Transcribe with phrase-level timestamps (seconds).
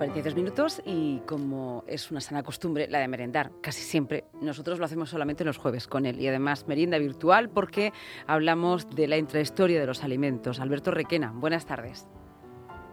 [0.00, 4.86] 42 minutos y como es una sana costumbre la de merendar, casi siempre nosotros lo
[4.86, 7.92] hacemos solamente los jueves con él y además merienda virtual porque
[8.26, 10.58] hablamos de la intrahistoria de los alimentos.
[10.58, 12.08] Alberto Requena, buenas tardes.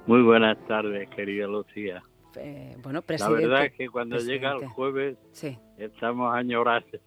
[0.05, 2.03] Muy buenas tardes, querida Lucía.
[2.35, 5.57] Eh, bueno, presidente, la verdad es que cuando llega el jueves sí.
[5.77, 6.99] estamos añorando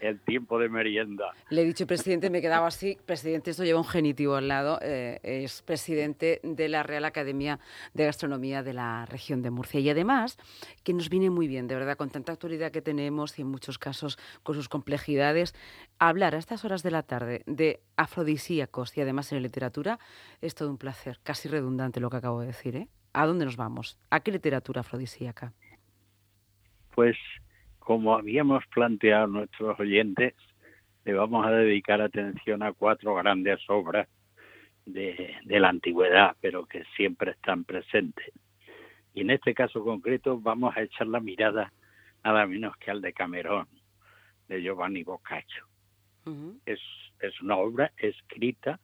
[0.00, 1.32] el tiempo de merienda.
[1.50, 2.98] Le he dicho presidente, me he quedado así.
[3.06, 4.78] Presidente, esto lleva un genitivo al lado.
[4.82, 7.58] Eh, es presidente de la Real Academia
[7.94, 9.80] de Gastronomía de la región de Murcia.
[9.80, 10.38] Y además,
[10.82, 13.78] que nos viene muy bien, de verdad, con tanta actualidad que tenemos y en muchos
[13.78, 15.54] casos con sus complejidades,
[15.98, 19.98] hablar a estas horas de la tarde de afrodisíacos y además en la literatura
[20.40, 21.20] es todo un placer.
[21.22, 22.88] Casi redundante lo que acabo de decir, ¿eh?
[23.12, 23.98] ¿A dónde nos vamos?
[24.10, 25.52] ¿A qué literatura afrodisíaca?
[26.94, 27.16] Pues
[27.84, 30.34] como habíamos planteado nuestros oyentes,
[31.04, 34.08] le vamos a dedicar atención a cuatro grandes obras
[34.86, 38.32] de, la antigüedad, pero que siempre están presentes.
[39.12, 41.72] Y en este caso concreto vamos a echar la mirada
[42.24, 43.68] nada menos que al de Camerón,
[44.48, 45.66] de Giovanni Boccaccio.
[46.64, 46.80] es,
[47.20, 48.80] es una obra escrita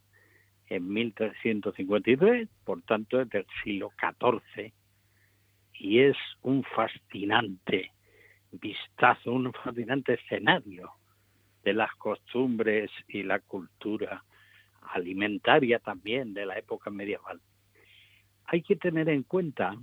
[0.67, 4.75] en 1353, por tanto es del siglo XIV,
[5.73, 7.93] y es un fascinante
[8.53, 10.93] vistazo, un fascinante escenario
[11.63, 14.25] de las costumbres y la cultura
[14.93, 17.41] alimentaria también de la época medieval.
[18.47, 19.77] Hay que tener en cuenta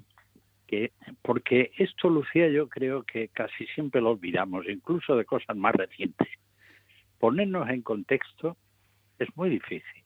[0.65, 5.73] que, porque esto, Lucía, yo creo que casi siempre lo olvidamos, incluso de cosas más
[5.73, 6.27] recientes.
[7.19, 8.57] Ponernos en contexto
[9.17, 10.03] es muy difícil,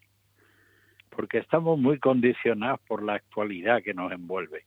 [1.10, 4.66] porque estamos muy condicionados por la actualidad que nos envuelve.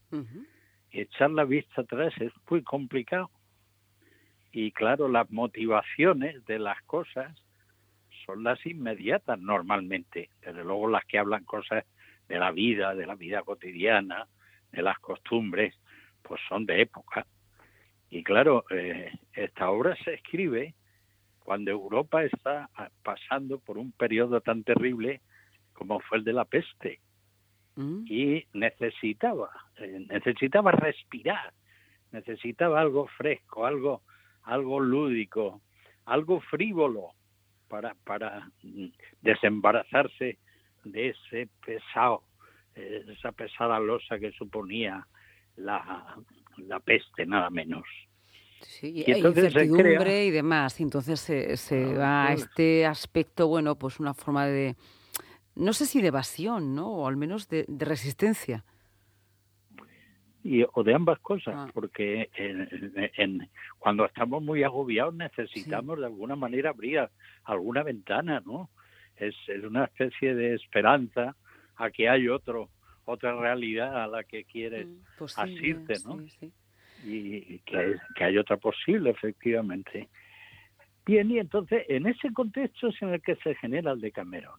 [0.90, 3.30] Y echar la vista atrás es muy complicado
[4.54, 7.34] y claro, las motivaciones de las cosas
[8.24, 11.84] son las inmediatas normalmente, desde luego las que hablan cosas
[12.28, 14.28] de la vida, de la vida cotidiana,
[14.70, 15.74] de las costumbres,
[16.22, 17.26] pues son de época.
[18.10, 20.74] Y claro, eh, esta obra se escribe
[21.40, 22.70] cuando Europa está
[23.02, 25.20] pasando por un periodo tan terrible
[25.72, 27.00] como fue el de la peste.
[27.74, 28.04] Mm.
[28.06, 31.52] Y necesitaba, eh, necesitaba respirar,
[32.12, 34.02] necesitaba algo fresco, algo
[34.44, 35.60] algo lúdico,
[36.04, 37.10] algo frívolo
[37.68, 38.50] para, para
[39.20, 40.38] desembarazarse
[40.84, 42.22] de ese pesado,
[42.74, 45.06] eh, esa pesada losa que suponía
[45.56, 46.16] la,
[46.58, 47.84] la peste, nada menos.
[48.60, 50.80] Sí, y hay incertidumbre y demás.
[50.80, 54.76] Entonces se, se va a este aspecto, bueno, pues una forma de,
[55.54, 56.88] no sé si de evasión, ¿no?
[56.90, 58.64] O al menos de resistencia
[60.44, 61.70] y, o de ambas cosas, ah.
[61.72, 67.08] porque en, cuando estamos muy agobiados necesitamos de alguna manera abrir
[67.44, 68.68] alguna ventana, ¿no?
[69.16, 71.34] Es, es una especie de esperanza
[71.76, 72.68] a que hay otro
[73.06, 76.22] otra realidad a la que quieres mm, asirte, ¿no?
[77.06, 80.08] Y que, que hay otra posible, efectivamente.
[81.04, 84.58] Bien, y entonces en ese contexto es en el que se genera el Decamerón.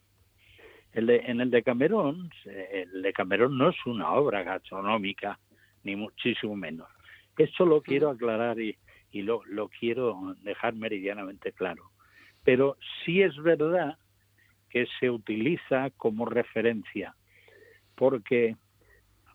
[0.93, 5.39] El en el Decamerón, el Decamerón no es una obra gastronómica
[5.85, 6.89] ni muchísimo menos.
[7.37, 8.77] Esto lo quiero aclarar y,
[9.11, 11.91] y lo, lo quiero dejar meridianamente claro.
[12.43, 13.97] Pero sí es verdad
[14.69, 17.15] que se utiliza como referencia,
[17.95, 18.57] porque,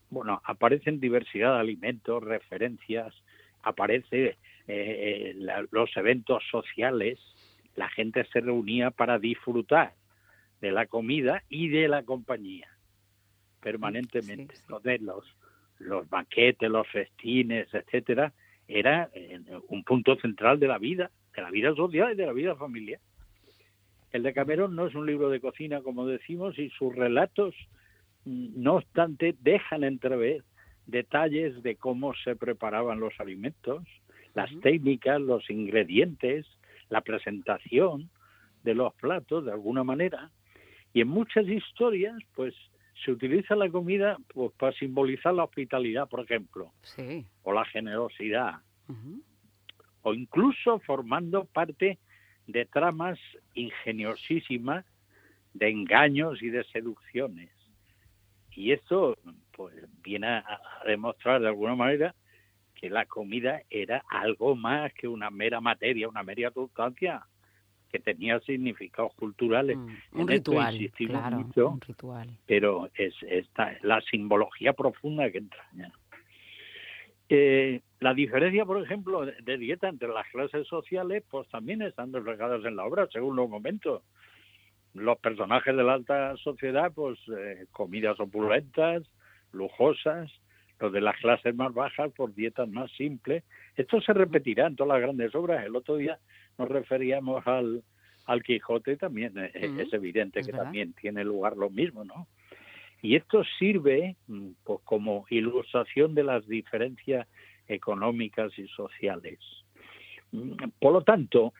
[0.09, 3.13] bueno, aparecen diversidad de alimentos, referencias,
[3.63, 4.37] aparece
[4.67, 5.35] eh,
[5.71, 7.19] los eventos sociales,
[7.75, 9.93] la gente se reunía para disfrutar
[10.59, 12.67] de la comida y de la compañía
[13.61, 14.55] permanentemente.
[14.61, 15.25] Entonces, los,
[15.81, 18.33] los banquetes, los festines, etcétera,
[18.67, 22.33] era eh, un punto central de la vida, de la vida social y de la
[22.33, 22.99] vida familiar.
[24.11, 27.55] El de Camerón no es un libro de cocina, como decimos, y sus relatos,
[28.25, 30.43] mm, no obstante, dejan entrever
[30.85, 33.83] detalles de cómo se preparaban los alimentos,
[34.33, 36.45] las técnicas, los ingredientes,
[36.89, 38.09] la presentación
[38.63, 40.29] de los platos, de alguna manera.
[40.93, 42.53] Y en muchas historias, pues
[43.03, 46.71] se utiliza la comida pues, para simbolizar la hospitalidad, por ejemplo,
[47.43, 48.59] o la generosidad,
[50.01, 51.99] o incluso formando parte
[52.47, 53.19] de tramas
[53.53, 54.85] ingeniosísimas
[55.53, 57.49] de engaños y de seducciones.
[58.51, 59.17] Y esto
[59.51, 62.15] pues, viene a demostrar de alguna manera
[62.75, 67.25] que la comida era algo más que una mera materia, una mera sustancia,
[67.91, 69.77] que tenía significados culturales.
[69.77, 72.29] Mm, un, ritual, claro, un ritual.
[72.45, 75.91] Pero es esta, la simbología profunda que entraña.
[77.29, 82.65] Eh, la diferencia, por ejemplo, de, dieta entre las clases sociales, pues también están reflejadas
[82.65, 84.03] en la obra, según los momentos.
[84.93, 89.03] Los personajes de la alta sociedad, pues eh, comidas opulentas,
[89.53, 90.29] lujosas,
[90.81, 93.43] los de las clases más bajas por dietas más simples.
[93.77, 95.65] Esto se repetirá en todas las grandes obras.
[95.65, 96.19] El otro día
[96.61, 97.83] nos referíamos al,
[98.25, 102.27] al Quijote, también eh, es evidente que también tiene lugar lo mismo, ¿no?
[103.01, 107.27] Y esto sirve mm, pues, como ilustración de las diferencias
[107.67, 109.39] económicas y sociales.
[110.31, 111.53] Mm, por lo tanto,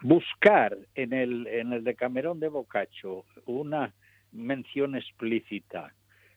[0.00, 3.92] buscar en el, en el Decamerón de Boccaccio una
[4.32, 5.92] mención explícita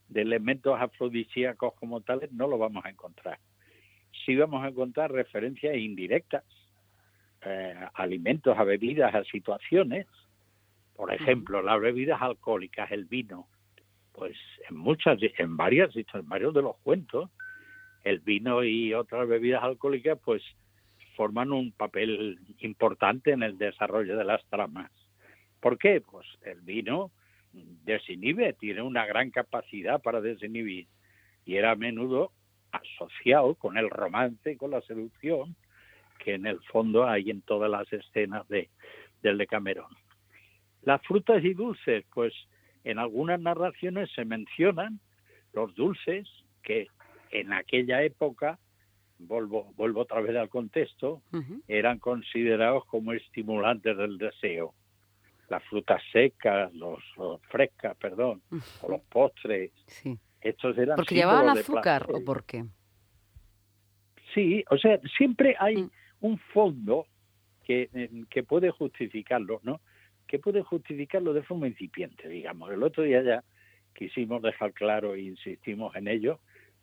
[0.09, 3.39] de elementos afrodisíacos como tales no lo vamos a encontrar.
[4.25, 6.43] Sí vamos a encontrar referencias indirectas
[7.45, 10.07] eh, alimentos, a bebidas, a situaciones.
[10.95, 13.47] Por ejemplo, las bebidas alcohólicas, el vino.
[14.11, 14.37] Pues
[14.69, 17.29] en muchas, en varias, en varios de los cuentos,
[18.03, 20.43] el vino y otras bebidas alcohólicas, pues
[21.15, 24.91] forman un papel importante en el desarrollo de las tramas.
[25.59, 26.01] ¿Por qué?
[26.01, 27.11] Pues el vino
[27.53, 30.87] desinhibe, tiene una gran capacidad para desinhibir
[31.45, 32.31] y era a menudo
[32.71, 35.55] asociado con el romance y con la seducción
[36.23, 38.69] que en el fondo hay en todas las escenas de,
[39.21, 39.91] del Decamerón.
[40.81, 42.33] Las frutas y dulces, pues
[42.83, 44.99] en algunas narraciones se mencionan
[45.53, 46.27] los dulces
[46.61, 46.87] que
[47.31, 48.59] en aquella época,
[49.19, 51.21] vuelvo, vuelvo otra vez al contexto,
[51.67, 54.73] eran considerados como estimulantes del deseo
[55.49, 56.99] las frutas secas, los,
[57.49, 58.41] frescas, perdón,
[58.81, 59.71] o los postres.
[59.85, 60.17] Sí.
[60.41, 62.65] Estos eran ¿Porque llevaban azúcar o por qué?
[64.33, 65.91] Sí, o sea, siempre hay mm.
[66.23, 67.05] Un fondo
[67.65, 69.81] que, eh, que puede justificarlo, ¿no?
[70.25, 72.71] Que puede justificarlo de forma incipiente, digamos.
[72.71, 73.43] El otro día ya
[73.93, 76.39] quisimos dejar claro e insistimos en ello,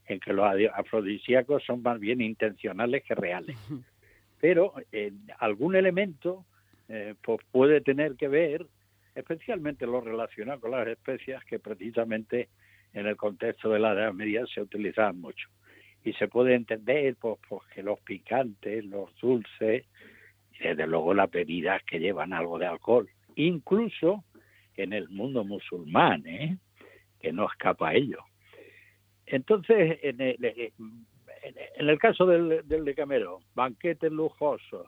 [0.06, 3.56] en que los afrodisíacos son más bien intencionales que reales.
[4.40, 6.44] Pero en algún elemento
[6.88, 8.66] eh, pues puede tener que ver
[9.14, 12.48] especialmente lo relacionado con las especias que precisamente
[12.92, 15.48] en el contexto de la Edad Media se utilizaban mucho.
[16.04, 19.84] Y se puede entender pues, pues, los picantes, los dulces,
[20.58, 24.24] y desde luego las bebidas que llevan algo de alcohol, incluso
[24.76, 26.56] en el mundo musulmán, ¿eh?
[27.20, 28.24] que no escapa a ello.
[29.26, 30.72] Entonces, en el,
[31.42, 34.86] en el caso del, del Decamerón, banquetes lujosos,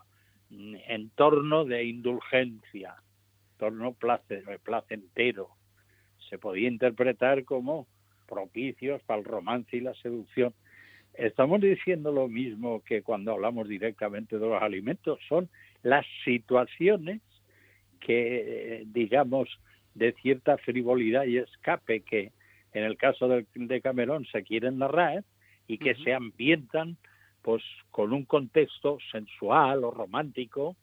[0.88, 2.96] entorno de indulgencia,
[3.52, 5.48] entorno placentero.
[6.28, 7.86] Se podía interpretar como
[8.28, 10.54] propicios para el romance y la seducción.
[11.14, 15.48] Estamos diciendo lo mismo que cuando hablamos directamente de los alimentos, son
[15.82, 17.20] las situaciones
[18.00, 19.48] que, digamos,
[19.94, 22.32] de cierta frivolidad y escape que
[22.72, 25.24] en el caso de Camerón se quieren narrar
[25.66, 26.96] y que se ambientan
[27.42, 30.76] pues con un contexto sensual o romántico,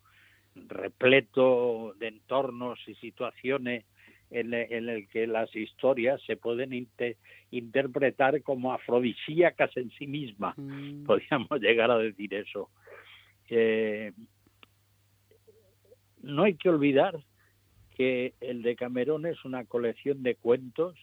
[0.54, 3.84] repleto de entornos y situaciones
[4.30, 6.88] en, el que las historias se pueden
[7.50, 10.56] interpretar como afrodisíacas en sí mismas.
[10.56, 11.04] Mm.
[11.04, 12.70] Podríamos llegar a decir eso.
[13.48, 14.12] Eh,
[16.22, 17.18] no hay que olvidar
[17.96, 20.96] que el de Camerón es una colección de cuentos,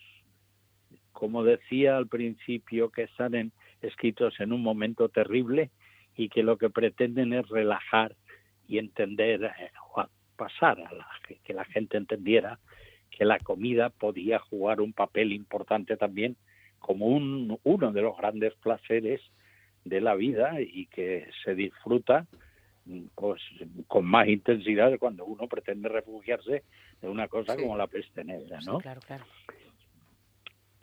[1.11, 3.51] como decía al principio, que están en,
[3.81, 5.69] escritos en un momento terrible
[6.15, 8.15] y que lo que pretenden es relajar
[8.67, 11.07] y entender eh, o pasar a la,
[11.43, 12.59] que la gente entendiera
[13.17, 16.35] que la comida podía jugar un papel importante también
[16.77, 19.21] como un, uno de los grandes placeres
[19.83, 22.27] de la vida y que se disfruta
[23.15, 23.41] pues
[23.87, 26.63] con más intensidad cuando uno pretende refugiarse
[27.01, 28.77] de una cosa como la peste negra, ¿no?
[28.79, 29.25] claro, claro.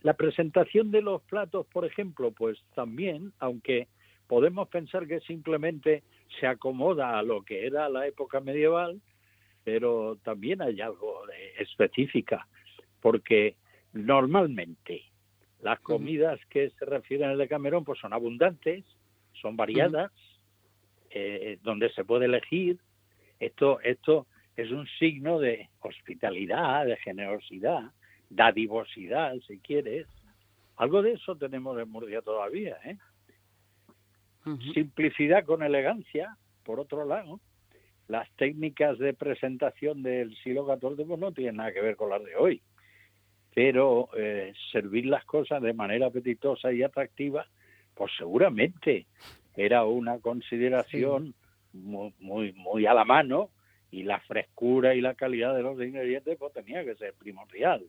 [0.02, 3.88] La presentación de los platos, por ejemplo, pues también, aunque
[4.26, 6.02] podemos pensar que simplemente
[6.38, 9.00] se acomoda a lo que era la época medieval,
[9.64, 12.46] pero también hay algo de específica,
[13.00, 13.56] porque
[13.92, 15.02] normalmente
[15.62, 18.84] las comidas que se refieren al Decamerón pues son abundantes,
[19.32, 20.12] son variadas,
[21.10, 22.78] eh, donde se puede elegir.
[23.40, 27.90] Esto, esto es un signo de hospitalidad, de generosidad,
[28.28, 30.06] dadivosidad, si quieres.
[30.76, 32.98] Algo de eso tenemos en Murcia todavía, ¿eh?
[34.74, 37.40] Simplicidad con elegancia, por otro lado.
[38.08, 42.22] Las técnicas de presentación del siglo XIV pues, no tienen nada que ver con las
[42.22, 42.62] de hoy.
[43.54, 47.46] Pero eh, servir las cosas de manera apetitosa y atractiva,
[47.94, 49.06] pues seguramente
[49.56, 51.34] era una consideración
[51.72, 53.50] muy, muy, muy a la mano
[53.90, 57.84] y la frescura y la calidad de los ingredientes pues tenía que ser primordial.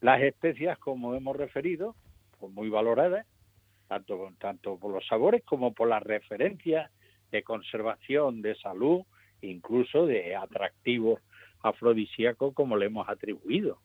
[0.00, 1.96] Las especias, como hemos referido,
[2.38, 3.26] pues muy valoradas,
[3.88, 6.90] tanto, tanto por los sabores como por las referencias
[7.32, 9.02] de conservación, de salud,
[9.40, 11.18] incluso de atractivo
[11.62, 13.78] afrodisíaco como le hemos atribuido.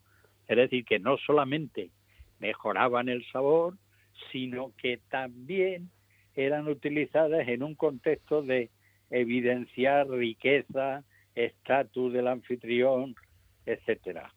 [0.47, 1.89] Es decir, que no solamente
[2.39, 3.75] mejoraban el sabor,
[4.31, 5.89] sino que también
[6.35, 8.69] eran utilizadas en un contexto de
[9.09, 11.03] evidenciar riqueza,
[11.35, 13.15] estatus del anfitrión,
[13.65, 14.31] etcétera.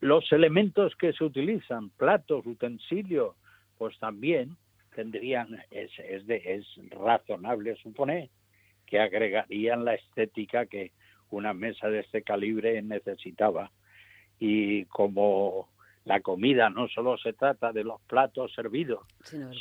[0.00, 3.34] Los elementos que se utilizan, platos, utensilios,
[3.78, 4.56] pues también
[4.96, 8.30] tendrían, es, es, de, es razonable suponer
[8.86, 10.92] que agregarían la estética que
[11.30, 13.70] una mesa de este calibre necesitaba.
[14.38, 15.68] Y como
[16.04, 19.06] la comida no solo se trata de los platos servidos,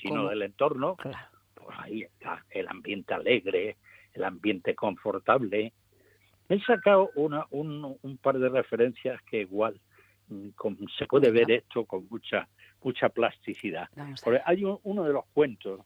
[0.02, 3.78] sino, del, entorno, pues ahí está el ambiente alegre,
[4.14, 5.74] el ambiente confortable.
[6.48, 9.82] He sacado una, un, un par de referencias que igual
[10.30, 10.50] mm,
[10.98, 12.48] se puede ver esto con mucha
[12.86, 13.90] mucha plasticidad.
[14.24, 15.82] Porque hay uno de los cuentos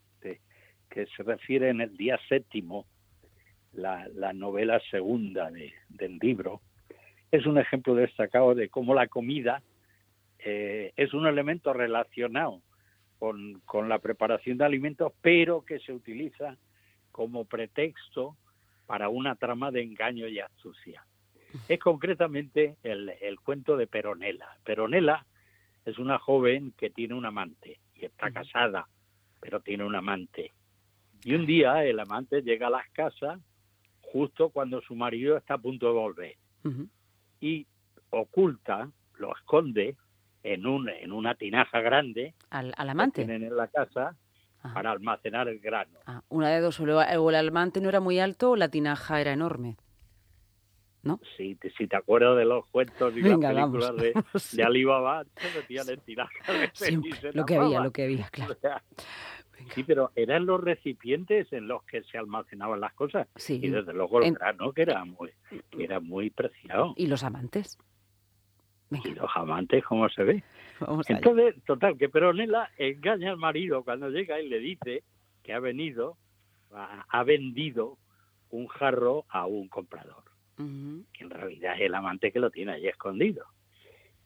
[0.89, 2.85] que se refiere en el día séptimo,
[3.73, 6.61] la, la novela segunda del libro,
[7.31, 9.61] es un ejemplo destacado de cómo la comida
[10.39, 12.61] eh, es un elemento relacionado
[13.19, 16.57] con, con la preparación de alimentos, pero que se utiliza
[17.11, 18.35] como pretexto
[18.87, 21.05] para una trama de engaño y astucia.
[21.67, 24.57] Es concretamente el, el cuento de Peronela.
[24.63, 25.25] Peronela
[25.89, 28.87] es una joven que tiene un amante y está casada,
[29.39, 30.51] pero tiene un amante.
[31.23, 33.39] Y un día el amante llega a las casas
[34.01, 36.35] justo cuando su marido está a punto de volver
[37.39, 37.65] y
[38.09, 39.95] oculta, lo esconde
[40.43, 44.15] en un en una tinaja grande al, amante que tienen en la casa
[44.73, 45.99] para almacenar el grano.
[46.05, 49.31] Ah, una de dos, o el amante no era muy alto o la tinaja era
[49.31, 49.77] enorme.
[51.03, 51.19] ¿No?
[51.37, 54.13] Si, si te acuerdas de los cuentos y las películas de,
[54.57, 56.81] de, Alibaba, se metían en tinajas.
[57.33, 58.55] lo que había, lo que había, claro.
[59.73, 63.27] sí, pero eran los recipientes en los que se almacenaban las cosas.
[63.35, 63.59] Sí.
[63.61, 65.31] Y desde luego el grano, que era muy,
[65.69, 66.93] que era muy preciado.
[66.97, 67.77] ¿Y los amantes?
[68.91, 70.43] Y los amantes, ¿cómo se ve?
[71.07, 75.03] Entonces, total, que Peronela engaña al marido cuando llega y le dice
[75.43, 76.17] que ha venido,
[76.71, 77.97] ha vendido
[78.49, 80.28] un jarro a un comprador
[81.13, 83.45] que en realidad es el amante que lo tiene allí escondido.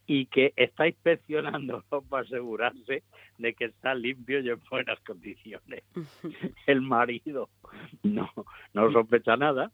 [0.05, 3.03] Y que está inspeccionándolo para asegurarse
[3.37, 5.83] de que está limpio y en buenas condiciones.
[6.67, 7.49] El marido
[8.01, 8.29] no,
[8.73, 9.71] no sospecha nada,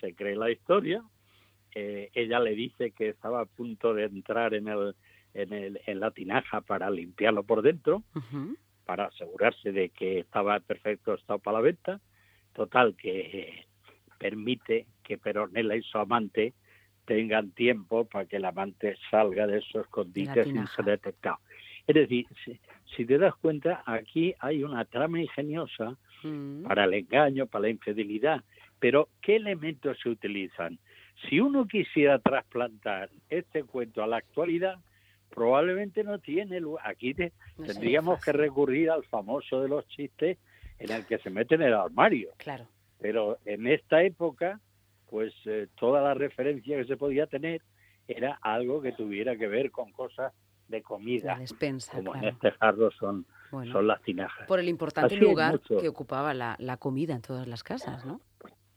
[0.00, 1.02] se cree la historia,
[1.74, 4.94] eh, ella le dice que estaba a punto de entrar en, el,
[5.34, 8.02] en, el, en la tinaja para limpiarlo por dentro,
[8.84, 12.00] para asegurarse de que estaba en perfecto estado para la venta,
[12.54, 13.66] total que
[14.18, 16.54] permite que Peronela y su amante
[17.04, 21.38] tengan tiempo para que el amante salga de esos escondites sin ser detectado.
[21.84, 22.26] Es decir,
[22.94, 26.62] si, te das cuenta, aquí hay una trama ingeniosa mm.
[26.62, 28.44] para el engaño, para la infidelidad,
[28.78, 30.78] pero ¿qué elementos se utilizan?
[31.28, 34.78] Si uno quisiera trasplantar este cuento a la actualidad,
[35.28, 36.86] probablemente no tiene lugar.
[36.86, 37.16] Aquí
[37.56, 40.38] tendríamos que recurrir al famoso de los chistes
[40.78, 42.30] en el que se mete en el armario.
[42.36, 42.68] Claro.
[43.00, 44.60] Pero en esta época
[45.10, 47.60] pues eh, toda la referencia que se podía tener
[48.06, 50.32] era algo que tuviera que ver con cosas
[50.68, 54.46] de comida, despensa, como en este jarro son, son las tinajas.
[54.46, 58.20] Por el importante lugar que ocupaba la, comida en todas las casas, ¿no?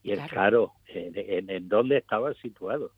[0.02, 2.92] Y es claro, en, en, dónde estaba situado.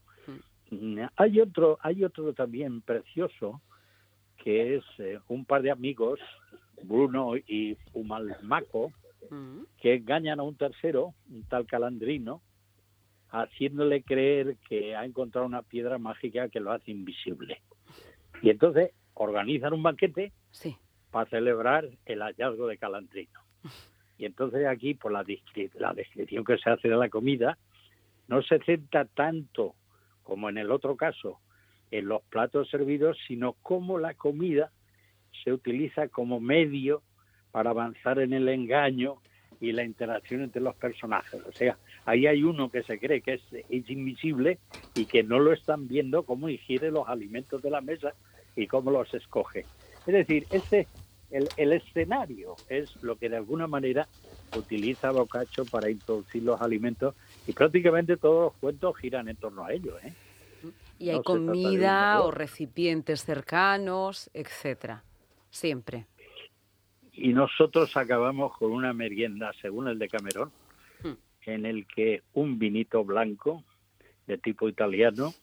[0.72, 1.02] Mm.
[1.18, 3.62] Hay otro, hay otro también precioso,
[4.38, 6.20] que es eh, un par de amigos,
[6.84, 8.92] Bruno y Fumalmaco,
[9.30, 9.60] mm.
[9.78, 12.42] que engañan a un tercero, un tal Calandrino,
[13.30, 17.62] haciéndole creer que ha encontrado una piedra mágica que lo hace invisible.
[18.42, 20.32] Y entonces organizan un banquete
[21.12, 23.40] para celebrar el hallazgo de Calandrino.
[24.18, 25.26] Y entonces aquí, por la,
[25.76, 27.58] la descripción que se hace de la comida,
[28.28, 29.76] no se centra tanto
[30.24, 31.40] como en el otro caso
[31.92, 34.72] en los platos servidos, sino cómo la comida
[35.44, 37.04] se utiliza como medio
[37.52, 39.18] para avanzar en el engaño
[39.66, 41.42] y la interacción entre los personajes.
[41.48, 44.60] O sea, ahí hay uno que se cree que es, invisible
[44.94, 48.14] y que no lo están viendo cómo ingiere los alimentos de la mesa
[48.56, 49.66] y cómo los escoge.
[50.06, 50.88] Es decir, ese,
[51.32, 54.08] el, el escenario es lo que de alguna manera
[54.56, 57.16] utiliza Boccaccio para introducir los alimentos
[57.48, 59.98] y prácticamente todos los cuentos giran en torno a ello.
[60.00, 60.14] ¿eh?
[61.00, 65.04] Y hay comida o recipientes cercanos, etcétera.
[65.50, 66.06] Siempre
[67.18, 70.52] y nosotros acabamos con una merienda, según el de Camerón,
[71.04, 71.14] hmm.
[71.46, 73.64] en el que un vinito blanco
[74.28, 75.34] de tipo italiano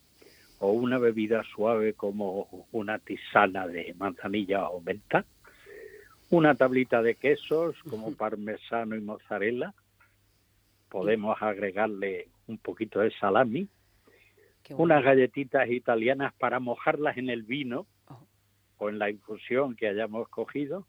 [0.58, 5.24] o una bebida suave como una tisana de manzanilla o menta,
[6.30, 9.74] una tablita de quesos como parmesano y mozzarella,
[10.88, 13.68] podemos agregarle un poquito de salami,
[14.70, 17.86] unas galletitas italianas para mojarlas en el vino,
[18.78, 20.86] o en la infusión que hayamos cogido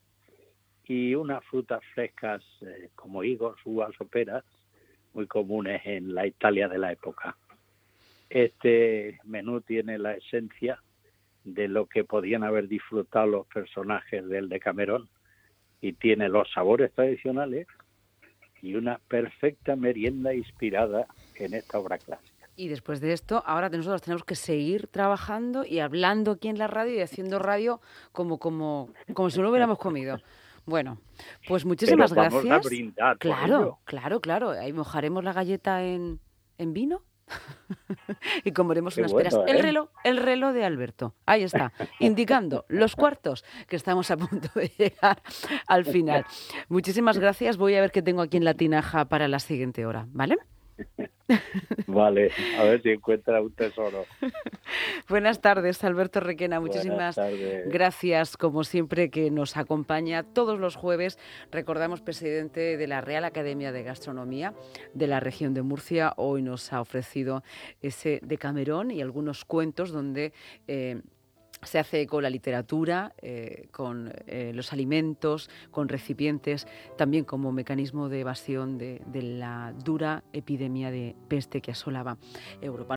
[0.85, 4.43] y unas frutas frescas eh, como higos, uvas o peras,
[5.13, 7.37] muy comunes en la Italia de la época.
[8.29, 10.81] Este menú tiene la esencia
[11.43, 15.09] de lo que podían haber disfrutado los personajes del Decamerón
[15.81, 17.67] y tiene los sabores tradicionales
[18.61, 22.47] y una perfecta merienda inspirada en esta obra clásica.
[22.55, 26.67] Y después de esto, ahora nosotros tenemos que seguir trabajando y hablando aquí en la
[26.67, 30.19] radio y haciendo radio como, como, como si no lo hubiéramos comido.
[30.65, 30.99] Bueno,
[31.47, 32.45] pues muchísimas gracias.
[32.45, 34.51] A brindar claro, claro, claro.
[34.51, 36.19] Ahí mojaremos la galleta en,
[36.57, 37.03] en vino
[38.43, 39.37] y comeremos unas peras.
[39.47, 39.61] El ¿eh?
[39.61, 41.15] reloj, el reloj de Alberto.
[41.25, 45.21] Ahí está, indicando los cuartos que estamos a punto de llegar
[45.67, 46.25] al final.
[46.69, 47.57] Muchísimas gracias.
[47.57, 50.37] Voy a ver qué tengo aquí en la tinaja para la siguiente hora, ¿vale?
[51.87, 54.05] Vale, a ver si encuentra un tesoro.
[55.09, 56.61] Buenas tardes, Alberto Requena.
[56.61, 57.19] Muchísimas
[57.65, 61.19] gracias, como siempre, que nos acompaña todos los jueves.
[61.51, 64.53] Recordamos, presidente de la Real Academia de Gastronomía
[64.93, 67.43] de la región de Murcia, hoy nos ha ofrecido
[67.81, 70.31] ese de Camerón y algunos cuentos donde...
[70.67, 71.01] Eh,
[71.61, 76.67] se hace con la literatura, eh, con eh, los alimentos, con recipientes,
[76.97, 82.17] también como mecanismo de evasión de, de la dura epidemia de peste que asolaba
[82.61, 82.91] Europa.